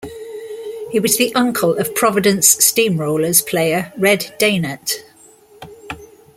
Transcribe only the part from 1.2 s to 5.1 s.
uncle of Providence Steamrollers player Red Dehnert.